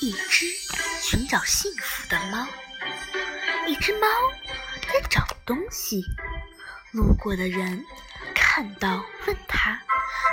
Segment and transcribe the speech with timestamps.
[0.00, 0.46] 一只
[1.02, 2.46] 寻找幸福的猫。
[3.66, 4.06] 一只猫
[4.88, 6.02] 在找东西，
[6.92, 7.84] 路过的人
[8.34, 9.78] 看到，问他：“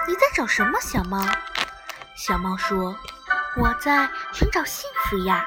[0.08, 1.22] 你在找什么，小猫？”
[2.16, 2.98] 小猫说
[3.60, 5.46] ：“我在寻找幸福呀，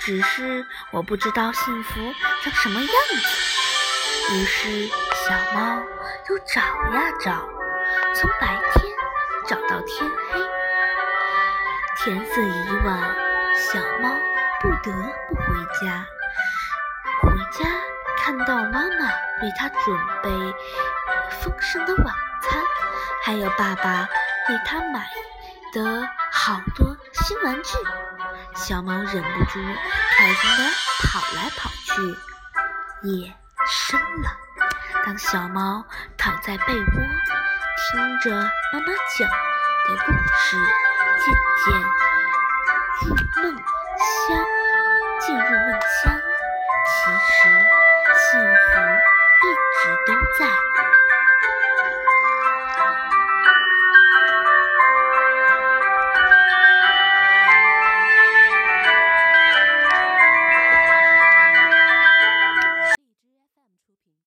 [0.00, 2.00] 只是我不知道幸福
[2.42, 5.80] 长什么样子。”于是小猫
[6.28, 7.48] 就找呀找，
[8.16, 8.92] 从白天
[9.46, 10.61] 找到天黑。
[12.04, 12.98] 天色已晚，
[13.56, 14.08] 小猫
[14.60, 14.92] 不得
[15.28, 16.04] 不回家。
[17.20, 17.70] 回家
[18.18, 19.06] 看到妈妈
[19.40, 20.28] 为它准备
[21.30, 22.12] 丰盛的晚
[22.42, 22.60] 餐，
[23.24, 24.08] 还有爸爸
[24.48, 25.08] 为它买
[25.72, 27.70] 的好多新玩具，
[28.56, 29.60] 小猫忍不住
[30.16, 30.72] 开心地
[31.04, 32.02] 跑来跑去。
[33.06, 33.32] 夜
[33.70, 34.36] 深了，
[35.06, 35.84] 当小猫
[36.18, 36.84] 躺在被窝，
[37.92, 40.56] 听着妈妈讲的故事，
[41.24, 42.11] 渐渐